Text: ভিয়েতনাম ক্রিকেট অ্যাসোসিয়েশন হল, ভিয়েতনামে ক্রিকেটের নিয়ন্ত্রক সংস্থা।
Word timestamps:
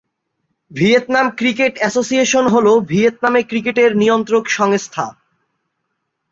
ভিয়েতনাম 0.71 1.27
ক্রিকেট 1.37 1.73
অ্যাসোসিয়েশন 1.77 2.45
হল, 2.47 2.67
ভিয়েতনামে 2.89 3.41
ক্রিকেটের 3.43 3.91
নিয়ন্ত্রক 3.95 4.45
সংস্থা। 4.49 5.05